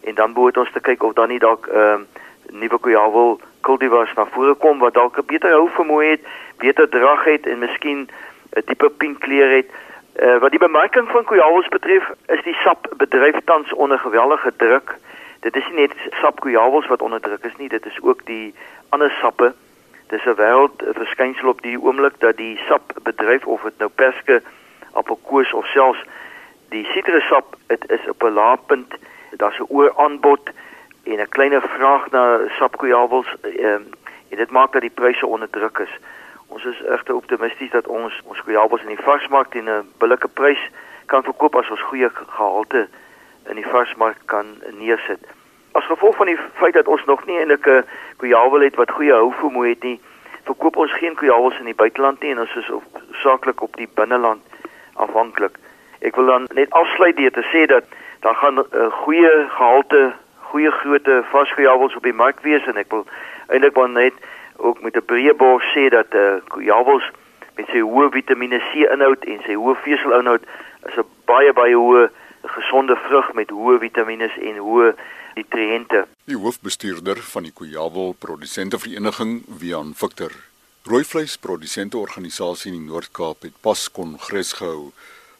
en 0.00 0.14
dan 0.14 0.32
behoort 0.32 0.56
ons 0.56 0.72
te 0.72 0.80
kyk 0.80 1.02
of 1.02 1.12
dan 1.12 1.28
nie 1.28 1.38
dalk 1.38 1.66
ehm 1.66 2.00
uh, 2.00 2.06
nuwe 2.50 2.80
kujawel 2.80 3.40
kultivars 3.60 4.14
na 4.14 4.26
vore 4.26 4.54
kom 4.54 4.78
wat 4.78 4.94
dalk 4.94 5.18
'n 5.18 5.26
beter 5.26 5.50
hou 5.50 5.68
vermoë 5.68 6.10
het, 6.10 6.22
beter 6.58 6.88
drag 6.88 7.24
het 7.24 7.46
en 7.46 7.58
miskien 7.58 8.08
'n 8.56 8.62
dieper 8.66 8.90
pink 8.90 9.20
kleur 9.20 9.50
het. 9.56 9.70
Uh, 10.20 10.38
wat 10.38 10.50
die 10.50 10.58
bemarking 10.58 11.08
van 11.08 11.24
kujawels 11.24 11.68
betref, 11.68 12.10
is 12.26 12.42
die 12.42 12.56
sap 12.64 12.86
bedryf 12.96 13.36
tans 13.44 13.72
onder 13.72 13.98
geweldige 13.98 14.52
druk. 14.56 14.98
Dit 15.40 15.56
is 15.56 15.66
nie 15.68 15.86
net 15.86 15.94
sap 16.20 16.40
kujawels 16.40 16.86
wat 16.86 17.02
onder 17.02 17.20
druk 17.20 17.44
is 17.44 17.56
nie, 17.56 17.68
dit 17.68 17.86
is 17.86 17.98
ook 18.02 18.26
die 18.26 18.54
ander 18.88 19.10
sappe. 19.20 19.54
Dis 20.08 20.24
'n 20.24 20.34
wêreld 20.34 20.82
verskynsel 20.92 21.48
op 21.48 21.62
die 21.62 21.80
oomblik 21.80 22.18
dat 22.18 22.36
die 22.36 22.60
sap 22.68 22.92
bedryf 23.02 23.46
of 23.46 23.62
dit 23.62 23.78
nou 23.78 23.90
perske, 23.94 24.42
appelkoos 24.92 25.52
of 25.52 25.66
selfs 25.66 26.02
die 26.70 26.84
sitrussap, 26.84 27.56
dit 27.66 27.90
is 27.90 28.08
op 28.08 28.22
'n 28.22 28.32
laagpunt. 28.32 28.94
Daar's 29.30 29.58
'n 29.58 29.66
ooraanbod 29.68 30.50
en 31.04 31.18
'n 31.20 31.28
kleiner 31.28 31.62
vraag 31.62 32.10
na 32.10 32.38
sapkojawels 32.58 33.36
ehm 33.42 33.82
en 34.30 34.36
dit 34.36 34.50
maak 34.50 34.72
dat 34.72 34.80
die 34.80 34.90
pryse 34.94 35.26
onder 35.26 35.50
druk 35.50 35.78
is. 35.78 35.98
Ons 36.46 36.64
is 36.64 36.82
egter 36.82 37.14
optimisties 37.14 37.70
dat 37.70 37.86
ons 37.86 38.20
ons 38.24 38.42
kojawels 38.42 38.82
in 38.82 38.94
die 38.94 39.04
varsmark 39.04 39.50
teen 39.50 39.68
'n 39.68 39.92
billike 39.98 40.28
prys 40.28 40.62
kan 41.06 41.22
verkoop 41.22 41.56
as 41.56 41.70
ons 41.70 41.82
goeie 41.82 42.10
gehalte 42.12 42.88
in 43.48 43.54
die 43.54 43.66
varsmark 43.66 44.16
kan 44.24 44.46
neersit. 44.78 45.18
As 45.72 45.84
gevolg 45.84 46.16
van 46.16 46.26
die 46.26 46.38
feit 46.54 46.74
dat 46.74 46.88
ons 46.88 47.04
nog 47.04 47.26
nie 47.26 47.38
eintlik 47.38 47.66
'n 47.66 47.84
kojawel 48.16 48.60
het 48.60 48.76
wat 48.76 48.90
goeie 48.90 49.12
hou 49.12 49.32
vermoë 49.32 49.68
het 49.68 49.82
nie, 49.82 50.00
verkoop 50.44 50.76
ons 50.76 50.92
geen 50.92 51.14
kojawels 51.14 51.58
in 51.58 51.64
die 51.64 51.74
buiteland 51.74 52.20
nie 52.20 52.30
en 52.30 52.40
ons 52.40 52.56
is 52.56 52.70
saaklik 53.22 53.62
op 53.62 53.76
die 53.76 53.88
binneland 53.94 54.42
afhanklik. 54.94 55.58
Ek 56.00 56.16
wil 56.16 56.26
dan 56.26 56.48
net 56.54 56.70
afsluit 56.70 57.16
deur 57.16 57.30
te 57.30 57.44
sê 57.52 57.66
dat 57.66 57.84
daar 58.20 58.34
gaan 58.34 58.58
'n 58.58 58.66
uh, 58.72 58.92
goeie 59.04 59.46
gehalte, 59.48 60.12
goeie 60.50 60.70
grootte 60.82 61.22
vasgejawels 61.32 61.96
op 61.96 62.06
die 62.06 62.16
mark 62.22 62.42
wees 62.46 62.66
en 62.66 62.76
ek 62.76 62.90
wil 62.94 63.06
eintlik 63.48 63.76
maar 63.76 63.90
net 63.90 64.14
ook 64.56 64.82
met 64.82 64.96
'n 64.96 65.08
breë 65.10 65.36
bors 65.36 65.66
sê 65.74 65.88
dat 65.88 66.14
eh 66.14 66.38
uh, 66.38 66.64
jawels 66.64 67.06
met 67.56 67.66
sy 67.72 67.80
hoë 67.80 68.10
Vitamiene 68.16 68.60
C 68.70 68.86
inhoud 68.94 69.24
en 69.24 69.40
sy 69.46 69.54
hoë 69.54 69.76
veselinhoud 69.84 70.42
is 70.88 70.96
'n 70.96 71.08
baie 71.26 71.52
baie 71.52 71.76
hoë 71.76 72.08
gesonde 72.42 72.96
vrug 73.06 73.32
met 73.34 73.50
hoë 73.50 73.78
vitamiene 73.78 74.28
en 74.40 74.60
hoë 74.64 74.92
nutriënte. 75.36 76.04
Die 76.24 76.38
hoofbestuurder 76.38 77.20
van 77.32 77.46
die 77.48 77.52
Kujawel 77.52 78.14
Produsente 78.18 78.78
Vereniging, 78.78 79.42
Wian 79.60 79.92
Victor, 79.94 80.32
rooivleis 80.88 81.36
produsente 81.38 81.98
organisasie 81.98 82.72
in 82.72 82.78
die 82.78 82.88
Noord-Kaap 82.88 83.46
het 83.46 83.56
pas 83.60 83.86
kongres 83.92 84.54
gehou. 84.58 84.90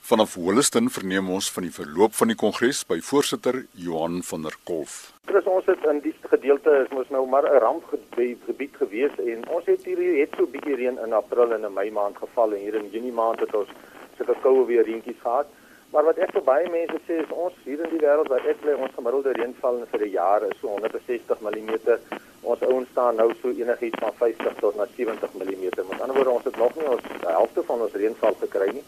Vanaf 0.00 0.34
Holliston 0.34 0.88
verneem 0.90 1.28
ons 1.30 1.50
van 1.52 1.66
die 1.66 1.72
verloop 1.72 2.14
van 2.16 2.30
die 2.32 2.36
kongres 2.42 2.80
by 2.88 2.96
voorsitter 3.04 3.58
Johan 3.84 4.22
van 4.24 4.46
der 4.46 4.56
Kolf. 4.64 5.12
Chris, 5.28 5.44
ons 5.44 5.68
het 5.68 5.84
in 5.92 6.00
die 6.02 6.14
gedeelte 6.32 6.72
is 6.80 6.90
mos 6.96 7.10
nou 7.14 7.26
maar 7.28 7.44
'n 7.44 7.60
rampgebied 7.64 8.74
gewees 8.80 9.14
en 9.32 9.44
ons 9.48 9.66
het 9.66 9.84
hier 9.84 10.00
het 10.20 10.32
so 10.36 10.44
'n 10.44 10.50
bietjie 10.50 10.76
reën 10.80 10.98
in 11.04 11.12
April 11.12 11.52
en 11.52 11.64
in 11.64 11.72
Mei 11.72 11.90
maand 11.90 12.16
geval 12.16 12.52
en 12.52 12.60
hier 12.60 12.74
in 12.74 12.88
Junie 12.90 13.12
maand 13.12 13.40
het 13.40 13.54
ons 13.54 13.68
sulke 14.16 14.34
koue 14.40 14.66
weer 14.66 14.84
reentjies 14.84 15.20
gehad. 15.22 15.46
Maar 15.92 16.04
wat 16.04 16.18
ek 16.18 16.32
vir 16.32 16.42
baie 16.42 16.70
mense 16.70 16.98
sê 17.06 17.20
is 17.22 17.30
ons 17.30 17.54
hier 17.64 17.80
in 17.84 17.90
die 17.90 18.06
wêreld 18.06 18.28
waar 18.28 18.46
ek 18.46 18.60
bly, 18.60 18.72
ons 18.72 18.94
gemiddelde 18.94 19.32
reënval 19.32 19.86
vir 19.90 20.00
'n 20.06 20.10
jaar 20.10 20.42
is 20.42 20.58
so 20.60 20.68
160 20.68 21.40
mm. 21.40 21.98
Ons 22.42 22.62
ouens 22.62 22.88
staan 22.90 23.16
nou 23.16 23.32
so 23.42 23.48
enigiets 23.48 23.98
van 24.00 24.12
50 24.14 24.54
tot 24.60 24.76
na 24.76 24.86
70 24.96 25.34
mm. 25.34 25.64
Met 25.88 26.00
ander 26.00 26.16
woorde, 26.16 26.30
ons 26.30 26.44
het 26.44 26.56
nog 26.56 26.74
nie 26.76 26.88
ons 26.88 27.02
helfte 27.20 27.62
van 27.62 27.80
ons 27.80 27.92
reënval 27.92 28.34
gekry 28.40 28.70
nie. 28.72 28.84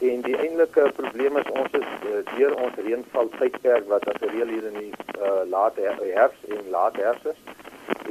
En 0.00 0.20
die 0.24 0.36
eintlike 0.36 0.90
probleem 0.96 1.36
is 1.36 1.48
ons 1.52 1.74
is 1.76 1.88
uh, 2.08 2.20
deur 2.34 2.54
ons 2.64 2.76
reënval 2.80 3.26
tydperk 3.36 3.88
wat 3.90 4.06
as 4.08 4.22
reël 4.22 4.48
hier 4.48 4.68
in 4.70 4.78
die 4.78 4.92
uh, 5.18 5.42
late 5.52 5.84
herfs 5.84 6.46
en 6.48 6.70
late 6.72 7.02
herfs 7.04 7.26
is. 7.34 7.42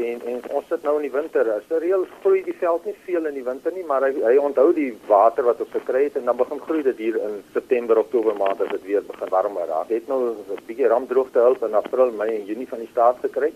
En 0.09 0.21
en 0.31 0.43
ons 0.59 0.67
sit 0.69 0.85
nou 0.85 0.93
in 0.99 1.07
die 1.07 1.15
winter. 1.15 1.49
As 1.55 1.71
reël 1.85 2.05
groei 2.19 2.43
die 2.45 2.55
veld 2.61 2.85
nie 2.85 2.93
veel 3.07 3.25
in 3.31 3.39
die 3.39 3.45
winter 3.47 3.73
nie, 3.73 3.87
maar 3.89 4.05
hy 4.05 4.11
hy 4.21 4.35
onthou 4.37 4.67
die 4.77 4.91
water 5.09 5.49
wat 5.49 5.65
ons 5.65 5.73
gekry 5.73 6.03
het 6.05 6.21
en 6.21 6.29
dan 6.29 6.37
begin 6.37 6.61
groei 6.67 6.85
dit 6.91 7.01
hier 7.07 7.17
in 7.25 7.41
September, 7.57 8.03
Oktober 8.03 8.37
maand 8.37 8.61
as 8.61 8.71
dit 8.75 8.85
weer 8.91 9.09
begin 9.09 9.33
warmer 9.33 9.67
raak. 9.73 9.89
Het 9.89 10.07
nou 10.13 10.21
'n 10.29 10.61
bietjie 10.69 10.93
rampdroogte 10.93 11.41
hulp 11.47 11.65
in 11.65 11.81
April, 11.81 12.11
Mei 12.11 12.35
en 12.35 12.45
Junie 12.45 12.69
van 12.69 12.85
die 12.85 12.93
staat 12.93 13.17
gekry 13.25 13.53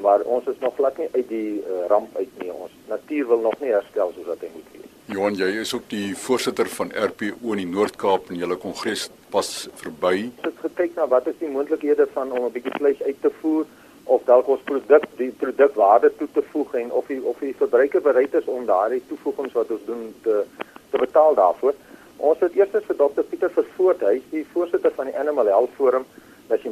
maar 0.00 0.20
ons 0.20 0.46
is 0.46 0.58
nog 0.60 0.74
glad 0.74 0.98
nie 0.98 1.08
uit 1.12 1.28
die 1.28 1.52
uh, 1.60 1.86
ramp 1.88 2.16
uit 2.16 2.28
nie. 2.38 2.52
Ons 2.52 2.72
natuur 2.88 3.26
wil 3.26 3.40
nog 3.40 3.60
nie 3.60 3.72
herstel 3.72 4.12
soos 4.12 4.28
wat 4.28 4.44
hy 4.44 4.50
moet 4.52 4.72
wees. 4.72 4.75
Johan, 5.06 5.36
jy 5.38 5.60
is 5.62 5.70
ook 5.70 5.84
die 5.86 6.16
voorsitter 6.18 6.66
van 6.66 6.88
RPO 6.90 7.52
in 7.54 7.60
die 7.60 7.68
Noord-Kaap 7.70 8.32
en 8.32 8.40
julle 8.40 8.56
kongres 8.58 9.04
pas 9.30 9.50
verby. 9.78 10.32
Het 10.42 10.56
gekyk 10.64 10.96
na 10.98 11.04
wat 11.12 11.28
is 11.30 11.36
die 11.38 11.50
moontlikhede 11.52 12.08
van 12.14 12.32
om 12.34 12.48
'n 12.48 12.50
bietjie 12.56 12.74
vleis 12.74 13.02
uit 13.02 13.20
te 13.22 13.30
voer 13.40 13.66
of 14.04 14.24
dalk 14.26 14.48
ons 14.48 14.64
produk 14.66 15.06
die 15.16 15.30
produkwaarde 15.30 16.10
toe 16.18 16.26
te 16.32 16.42
voeg 16.50 16.74
en 16.74 16.90
of 16.90 17.06
die 17.06 17.22
of 17.22 17.38
die 17.38 17.54
verbruiker 17.54 18.02
bereid 18.02 18.34
is 18.34 18.50
om 18.50 18.66
daardie 18.66 19.02
toevoegings 19.06 19.52
wat 19.52 19.70
ons 19.70 19.86
doen 19.86 20.14
te 20.22 20.44
te 20.90 20.98
betaal 20.98 21.34
daarvoor. 21.34 21.74
Ons 22.16 22.38
het 22.40 22.56
eers 22.56 22.74
vir 22.86 22.96
Dr 22.96 23.22
Pieter 23.30 23.50
Vervoort, 23.50 24.00
hy 24.00 24.16
is 24.16 24.30
die 24.30 24.46
voorsitter 24.52 24.92
van 24.96 25.06
die 25.06 25.18
Animal 25.18 25.46
Health 25.46 25.74
Forum 25.76 26.04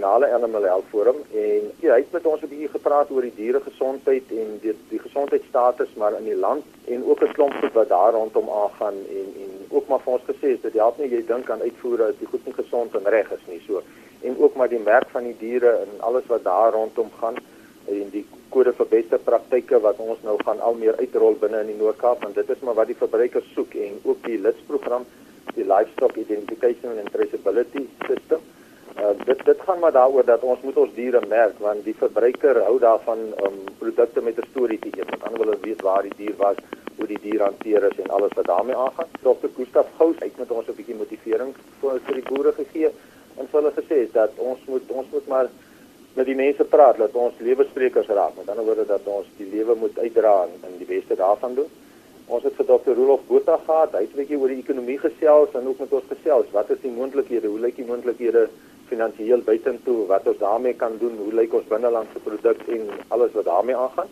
nasionale 0.04 0.32
animal 0.32 0.62
health 0.62 0.88
forum 0.90 1.16
en 1.32 1.70
hy 1.80 1.96
het 1.96 2.12
met 2.12 2.26
ons 2.26 2.42
'n 2.42 2.48
bietjie 2.48 2.68
gepraat 2.68 3.10
oor 3.10 3.22
die 3.22 3.36
diere 3.36 3.60
gesondheid 3.60 4.24
en 4.30 4.58
die 4.60 4.74
die 4.90 4.98
gesondheidstatus 4.98 5.92
maar 5.96 6.16
in 6.18 6.24
die 6.24 6.36
land 6.46 6.64
en 6.86 7.04
ook 7.04 7.22
'n 7.22 7.32
klomp 7.32 7.54
goed 7.60 7.72
wat 7.72 7.88
daar 7.88 8.12
rondom 8.12 8.48
aangaan 8.48 8.96
en 9.18 9.28
en 9.42 9.50
ook 9.70 9.88
maar 9.88 10.00
vir 10.04 10.12
ons 10.12 10.28
gesê 10.32 10.48
is 10.56 10.60
dit 10.60 10.72
help 10.72 10.98
nie 10.98 11.08
jy 11.08 11.22
dink 11.26 11.50
aan 11.50 11.62
uitvoere 11.68 12.04
as 12.04 12.18
die 12.18 12.30
goed 12.32 12.44
nie 12.44 12.54
gesond 12.54 12.94
en 12.94 13.10
reg 13.16 13.30
is 13.32 13.46
nie 13.46 13.62
so. 13.66 13.82
En 14.22 14.36
ook 14.38 14.54
maar 14.56 14.68
die 14.68 14.84
merk 14.92 15.08
van 15.08 15.24
die 15.24 15.36
diere 15.38 15.70
en 15.84 15.90
alles 16.00 16.26
wat 16.26 16.44
daar 16.44 16.72
rondom 16.72 17.10
gaan 17.20 17.36
en 17.86 18.10
die 18.10 18.26
kode 18.48 18.72
vir 18.72 18.86
beste 18.86 19.18
praktyke 19.18 19.80
wat 19.80 19.98
ons 19.98 20.18
nou 20.22 20.36
gaan 20.44 20.60
al 20.60 20.74
meer 20.74 20.96
uitrol 20.96 21.36
binne 21.40 21.60
in 21.60 21.66
die 21.66 21.82
Noord-Kaap 21.82 22.22
want 22.22 22.34
dit 22.34 22.50
is 22.50 22.60
maar 22.60 22.74
wat 22.74 22.86
die 22.86 23.02
verbruikers 23.04 23.52
soek 23.54 23.74
en 23.74 24.00
ook 24.02 24.24
die 24.24 24.38
lidsprogram 24.38 25.04
die 25.54 25.64
livestock 25.64 26.16
identification 26.16 26.98
and 26.98 27.12
traceability 27.12 27.88
system 28.06 28.40
Uh, 28.94 29.10
dit 29.24 29.44
dit 29.44 29.60
gaan 29.60 29.78
maar 29.78 29.92
daaroor 29.92 30.24
dat 30.24 30.42
ons 30.46 30.60
moet 30.62 30.76
ons 30.76 30.94
diere 30.94 31.20
merk 31.28 31.58
want 31.58 31.84
die 31.84 31.96
verbruiker 31.98 32.60
hou 32.62 32.78
daarvan 32.78 33.18
om 33.42 33.56
um, 33.56 33.56
produkte 33.78 34.22
met 34.22 34.38
'n 34.38 34.46
storie 34.50 34.78
te 34.78 34.90
eet. 34.92 35.10
Anders 35.10 35.42
wil 35.42 35.50
hulle 35.50 35.66
weet 35.66 35.82
waar 35.82 36.02
die 36.02 36.16
dier 36.16 36.36
was, 36.36 36.56
hoe 36.96 37.06
die 37.06 37.18
dier 37.20 37.42
hanteer 37.42 37.82
is 37.90 37.98
en 37.98 38.10
alles 38.10 38.32
wat 38.34 38.46
daarmee 38.46 38.76
aangaan. 38.76 39.10
Dr. 39.22 39.50
Gustaf 39.56 39.86
Gous 39.98 40.16
het 40.18 40.38
met 40.38 40.50
ons 40.50 40.66
'n 40.68 40.76
bietjie 40.76 40.94
motivering 40.94 41.54
vir 41.80 42.00
vir 42.06 42.14
die 42.14 42.28
boere 42.28 42.52
gegee 42.52 42.90
en 43.38 43.48
hulle 43.50 43.72
gesê 43.80 44.12
dat 44.12 44.30
ons 44.36 44.58
moet 44.66 44.90
ons 44.90 45.06
moet 45.10 45.26
maar 45.26 45.48
met 46.14 46.26
die 46.26 46.34
mense 46.38 46.64
praat 46.64 46.96
dat 46.96 47.12
ons 47.12 47.34
lewenssprekers 47.38 48.06
raak. 48.06 48.36
Met 48.36 48.48
ander 48.48 48.64
woorde 48.64 48.86
dat 48.86 49.00
ons 49.04 49.26
die 49.36 49.50
lewe 49.50 49.74
moet 49.74 49.98
uitdra 49.98 50.46
en 50.62 50.78
die 50.78 50.86
beste 50.86 51.14
daarvan 51.14 51.54
doen. 51.54 51.70
Ons 52.26 52.42
het 52.42 52.54
vir 52.54 52.66
Dr. 52.66 52.94
Rolof 52.96 53.20
Botha 53.26 53.58
gehad. 53.66 53.92
Hy 53.92 54.00
het 54.06 54.12
'n 54.14 54.16
bietjie 54.16 54.38
oor 54.38 54.48
die 54.48 54.62
ekonomie 54.62 54.98
gesels 54.98 55.50
en 55.54 55.66
ook 55.66 55.78
met 55.78 55.92
ons 55.92 56.04
gesels. 56.08 56.46
Wat 56.52 56.70
is 56.70 56.80
die 56.80 56.90
moontlikhede? 56.90 57.46
Hoe 57.46 57.60
lyk 57.60 57.76
die 57.76 57.90
moontlikhede 57.90 58.48
finansiëel 58.94 59.42
buitentoe 59.46 60.06
wat 60.10 60.28
ons 60.30 60.38
daarmee 60.38 60.78
kan 60.78 60.98
doen, 61.00 61.16
hoe 61.18 61.34
lyk 61.40 61.54
ons 61.54 61.66
binnelandse 61.70 62.22
produk 62.26 62.62
en 62.76 62.86
alles 63.14 63.34
wat 63.38 63.50
daarmee 63.50 63.76
aangaan. 63.76 64.10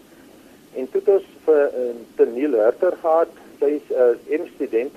En 0.75 0.91
toe 0.91 1.01
het 1.01 1.15
ons 1.17 1.31
vir 1.47 1.63
uh, 1.63 1.89
Teniel 2.17 2.59
Herter 2.59 2.97
gehad, 3.01 3.33
sy 3.61 3.71
is 3.79 3.89
'n 3.93 4.43
uh, 4.43 4.53
student 4.57 4.93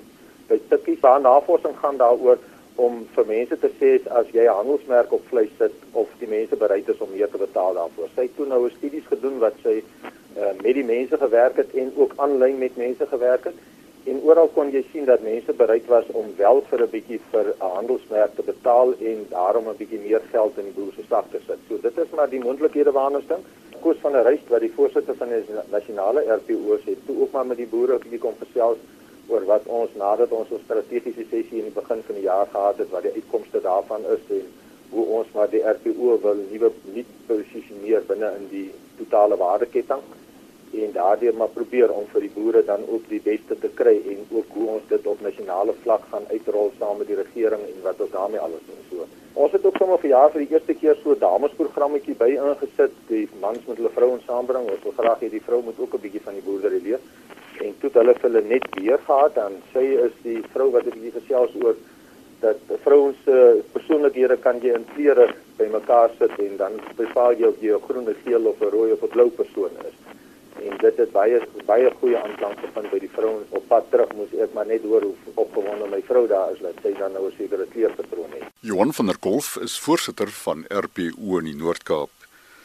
by 0.48 0.58
Tikkie. 0.68 0.98
Haar 1.02 1.20
navorsing 1.20 1.76
gaan 1.82 1.98
daaroor 2.00 2.38
om 2.76 3.06
vir 3.14 3.26
mense 3.26 3.56
te 3.58 3.70
sê 3.80 3.90
as 4.20 4.26
jy 4.32 4.44
'n 4.44 4.58
handelsmerk 4.58 5.12
op 5.12 5.22
vleis 5.28 5.52
sit 5.58 5.76
of 5.92 6.08
die 6.18 6.28
mense 6.28 6.56
bereid 6.56 6.88
is 6.88 7.00
om 7.00 7.10
meer 7.12 7.30
te 7.30 7.38
betaal 7.38 7.74
daarvoor. 7.74 8.08
Sy 8.14 8.22
het 8.28 8.36
toe 8.36 8.46
nou 8.46 8.64
'n 8.66 8.76
studies 8.78 9.06
gedoen 9.12 9.38
wat 9.38 9.54
sy 9.62 9.82
uh, 10.36 10.52
met 10.62 10.74
die 10.74 10.84
mense 10.84 11.16
gewerk 11.16 11.56
het 11.56 11.74
en 11.74 11.92
ook 11.96 12.12
aanlyn 12.16 12.58
met 12.58 12.76
mense 12.76 13.06
gewerk 13.06 13.44
het 13.44 13.58
en 14.10 14.20
oral 14.22 14.48
kon 14.54 14.70
jy 14.70 14.82
sien 14.92 15.06
dat 15.08 15.22
mense 15.26 15.52
bereid 15.58 15.86
was 15.90 16.06
om 16.20 16.26
wel 16.38 16.60
vir 16.70 16.82
'n 16.82 16.90
bietjie 16.90 17.20
vir 17.30 17.46
'n 17.52 17.70
handelsmerk 17.76 18.34
te 18.36 18.42
betaal 18.42 18.92
en 19.10 19.26
daarom 19.30 19.68
'n 19.68 19.78
bietjie 19.78 20.00
meer 20.00 20.22
geld 20.32 20.58
in 20.58 20.66
die 20.68 20.76
boer 20.78 20.92
se 20.96 21.02
sak 21.08 21.30
te 21.30 21.40
sit. 21.46 21.58
So 21.68 21.78
dit 21.86 21.98
is 21.98 22.10
maar 22.16 22.30
die 22.30 22.44
moontlikhede 22.44 22.92
waarna 22.92 23.16
ons 23.16 23.26
dink. 23.28 23.44
Koos 23.80 23.96
van 24.00 24.12
der 24.12 24.24
Rys 24.24 24.44
wat 24.48 24.60
die 24.60 24.72
voorsitter 24.76 25.14
van 25.14 25.28
die 25.28 25.42
nasionale 25.70 26.20
RPO 26.38 26.78
se 26.84 26.96
toe 27.06 27.20
ook 27.22 27.32
maar 27.32 27.46
met 27.46 27.56
die 27.56 27.72
boere 27.74 27.94
'n 27.94 28.02
bietjie 28.04 28.24
kom 28.26 28.34
gesels 28.38 28.78
oor 29.28 29.44
wat 29.44 29.64
ons 29.66 29.90
nadat 29.94 30.30
ons 30.30 30.50
'n 30.50 30.64
strategiese 30.64 31.24
sessie 31.30 31.58
in 31.58 31.68
die 31.70 31.80
begin 31.80 32.02
van 32.06 32.14
die 32.14 32.28
jaar 32.30 32.46
gehad 32.46 32.78
het 32.78 32.90
wat 32.90 33.02
die 33.02 33.16
uitkomste 33.18 33.60
daarvan 33.60 34.02
is 34.14 34.24
en 34.38 34.46
hoe 34.90 35.04
ons 35.18 35.26
maar 35.34 35.50
die 35.50 35.64
RPO 35.74 36.18
wil 36.22 36.38
nuwe 36.50 36.70
nuut 36.94 37.10
posisioneer 37.26 38.02
binne 38.06 38.30
in 38.38 38.46
die 38.50 38.70
totale 38.98 39.36
waardeketting 39.36 40.02
en 40.84 40.92
daardeur 40.92 41.34
maar 41.34 41.52
probeer 41.54 41.92
om 41.92 42.06
vir 42.12 42.26
die 42.26 42.32
boere 42.34 42.62
dan 42.64 42.82
ook 42.88 43.08
die 43.08 43.20
beste 43.22 43.58
te 43.58 43.68
kry 43.80 43.94
en 44.12 44.24
ook 44.30 44.56
hoe 44.56 44.68
ons 44.76 44.88
dit 44.88 45.06
op 45.06 45.20
nasionale 45.24 45.74
vlak 45.82 46.02
gaan 46.10 46.26
uitrol 46.30 46.72
saam 46.78 46.98
met 46.98 47.10
die 47.10 47.18
regering 47.20 47.62
en 47.68 47.82
wat 47.84 48.00
ons 48.00 48.12
daarmee 48.14 48.42
alles 48.46 48.64
doen 48.66 48.82
so. 48.90 49.06
Ons 49.44 49.52
het 49.52 49.64
ook 49.68 49.76
sommer 49.76 50.00
vir 50.02 50.10
jaar 50.10 50.30
vir 50.32 50.44
die 50.44 50.54
eerste 50.54 50.74
keer 50.74 50.96
so 51.02 51.12
'n 51.14 51.22
damesprogrammetjie 51.24 52.16
by 52.22 52.30
ingesit, 52.34 52.94
die 53.08 53.28
mans 53.40 53.66
met 53.66 53.76
hulle 53.76 53.92
vrouens 53.98 54.24
saambring. 54.24 54.70
Ons 54.70 54.82
wil 54.82 54.96
graag 54.98 55.20
hê 55.20 55.30
die 55.30 55.46
vrou 55.48 55.62
moet 55.62 55.78
ook 55.78 55.94
'n 55.94 56.04
bietjie 56.04 56.24
van 56.28 56.34
die 56.34 56.46
boerdery 56.46 56.80
leer. 56.82 57.00
En 57.60 57.74
toe 57.80 57.90
het 57.90 57.98
hulle 58.00 58.14
vir 58.14 58.30
hulle 58.30 58.42
net 58.48 58.66
weer 58.80 58.98
gehad 58.98 59.34
dan 59.34 59.52
sy 59.72 59.84
is 60.06 60.16
die 60.22 60.40
vrou 60.52 60.70
wat 60.70 60.86
'n 60.86 60.96
bietjie 60.96 61.20
gesels 61.20 61.52
oor 61.62 61.76
dat 62.40 62.58
vrouens 62.82 63.16
se 63.24 63.62
persoonlikhede 63.72 64.36
kan 64.36 64.60
jy 64.60 64.74
in 64.74 64.86
klere 64.94 65.34
bymekaar 65.56 66.10
sit 66.18 66.38
en 66.38 66.56
dan 66.56 66.72
bepaal 66.96 67.32
jy 67.32 67.46
of 67.46 67.60
jy 67.60 67.72
'n 67.72 67.86
groen, 67.88 68.14
geel 68.24 68.46
of 68.46 68.60
'n 68.60 68.70
rooi 68.70 68.92
of 68.92 69.02
'n 69.02 69.08
blou 69.08 69.28
persoon 69.30 69.72
is 69.88 69.96
en 70.64 70.76
dit 70.80 70.96
het 70.96 71.12
baie 71.12 71.40
baie 71.66 71.90
goeie 72.00 72.18
aanklank 72.18 72.58
gevind 72.64 72.90
by 72.90 72.98
die 72.98 73.10
vrouens 73.12 73.46
op 73.50 73.68
pad 73.68 73.90
terug 73.90 74.12
moes 74.18 74.32
ek 74.44 74.52
maar 74.54 74.66
net 74.66 74.82
hoor 74.82 75.02
hoe 75.08 75.16
opgewonde 75.34 75.86
my 75.92 76.02
vrou 76.08 76.26
daar 76.30 76.52
is 76.52 76.58
dat 76.64 76.74
sy 76.82 76.92
dan 76.98 77.12
nou 77.12 77.26
'n 77.28 77.34
sekere 77.38 77.66
kleurpatroon 77.74 78.30
het. 78.30 78.42
Johan 78.60 78.92
van 78.92 79.06
der 79.06 79.18
Kolf 79.18 79.56
is 79.56 79.78
voorsitter 79.78 80.28
van 80.28 80.64
RPO 80.68 81.38
in 81.38 81.44
die 81.44 81.56
Noord-Kaap. 81.56 82.10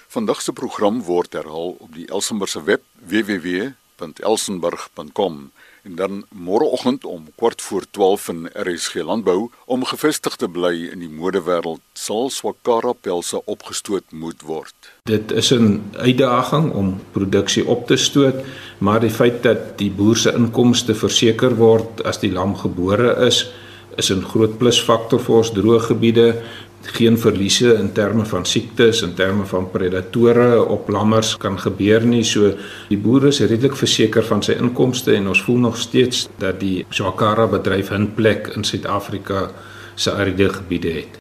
Vandag 0.08 0.42
se 0.42 0.54
program 0.54 1.04
word 1.04 1.34
herhaal 1.34 1.76
op 1.80 1.94
die 1.94 2.08
Elsenburg 2.08 2.50
se 2.50 2.64
web 2.64 2.82
www.elsenburg.com 3.00 5.52
en 5.84 5.96
dan 5.96 6.24
môreoggend 6.30 7.06
om 7.06 7.26
kwart 7.36 7.62
voor 7.62 7.86
12 7.92 8.28
in 8.30 8.50
RSG 8.54 9.02
Landbou 9.02 9.50
om 9.66 9.86
gevestig 9.86 10.36
te 10.36 10.48
bly 10.48 10.74
in 10.92 11.02
die 11.02 11.10
modewêreld 11.10 11.82
sal 11.94 12.30
Swakara 12.30 12.94
pelse 12.94 13.42
opgestoot 13.46 14.06
moet 14.12 14.46
word. 14.46 14.76
Dit 15.10 15.32
is 15.32 15.52
'n 15.54 15.82
uitdaging 15.98 16.72
om 16.72 17.00
produksie 17.12 17.66
op 17.68 17.88
te 17.88 17.98
stoot, 17.98 18.36
maar 18.78 19.00
die 19.00 19.10
feit 19.10 19.44
dat 19.44 19.78
die 19.78 19.92
boer 19.92 20.18
se 20.18 20.34
inkomste 20.34 20.96
verseker 20.96 21.56
word 21.56 22.04
as 22.06 22.20
die 22.20 22.32
lam 22.32 22.56
gebore 22.56 23.26
is, 23.26 23.52
is 23.98 24.12
'n 24.12 24.24
groot 24.24 24.58
plusfaktor 24.58 25.20
vir 25.20 25.36
ons 25.36 25.52
droë 25.52 25.80
gebiede 25.80 26.42
geen 26.82 27.18
verliese 27.20 27.74
in 27.74 27.92
terme 27.92 28.26
van 28.26 28.46
siektes 28.46 29.02
en 29.02 29.14
terme 29.14 29.46
van 29.46 29.70
predatore 29.72 30.66
op 30.66 30.90
lammers 30.90 31.38
kan 31.38 31.60
gebeur 31.60 32.06
nie. 32.06 32.24
So 32.24 32.54
die 32.90 32.98
boere 32.98 33.28
is 33.28 33.40
redelik 33.40 33.76
verseker 33.76 34.26
van 34.26 34.44
sy 34.44 34.58
inkomste 34.58 35.16
en 35.16 35.28
ons 35.28 35.44
voel 35.44 35.58
nog 35.58 35.78
steeds 35.78 36.28
dat 36.42 36.60
die 36.60 36.86
Swakara 36.90 37.48
bedryf 37.48 37.92
'n 37.92 38.12
plek 38.16 38.48
in 38.56 38.64
Suid-Afrika 38.64 39.52
se 39.96 40.12
ariede 40.12 40.50
gebiede 40.50 40.92
het. 40.92 41.21